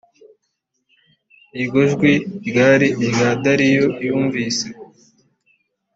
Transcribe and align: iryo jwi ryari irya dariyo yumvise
iryo 1.61 1.81
jwi 1.91 2.13
ryari 2.47 2.87
irya 3.05 3.29
dariyo 3.43 3.87
yumvise 4.07 4.67